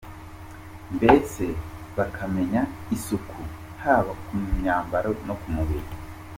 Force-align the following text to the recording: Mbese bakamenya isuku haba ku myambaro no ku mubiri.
Mbese 0.95 1.45
bakamenya 1.97 2.61
isuku 2.95 3.39
haba 3.83 4.11
ku 4.25 4.33
myambaro 4.55 5.11
no 5.27 5.35
ku 5.41 5.47
mubiri. 5.55 5.89